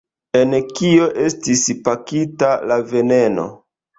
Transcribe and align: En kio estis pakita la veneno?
En 0.37 0.53
kio 0.79 1.09
estis 1.25 1.61
pakita 1.87 2.51
la 2.73 2.79
veneno? 2.95 3.49